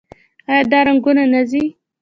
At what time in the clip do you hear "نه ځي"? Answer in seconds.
1.31-1.63